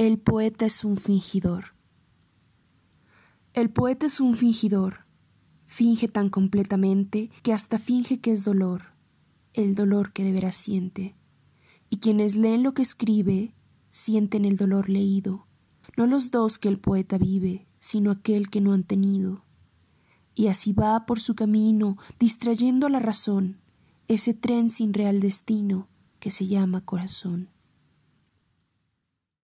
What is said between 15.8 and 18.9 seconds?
no los dos que el poeta vive, sino aquel que no han